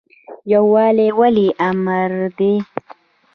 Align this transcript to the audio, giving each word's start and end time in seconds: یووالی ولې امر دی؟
یووالی 0.51 1.07
ولې 1.17 1.47
امر 1.67 2.11
دی؟ 2.37 2.53